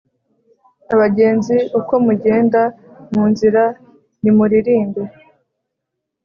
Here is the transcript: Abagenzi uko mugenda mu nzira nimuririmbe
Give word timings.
Abagenzi 0.93 1.55
uko 1.79 1.93
mugenda 2.05 2.61
mu 3.13 3.23
nzira 3.31 3.63
nimuririmbe 4.21 5.03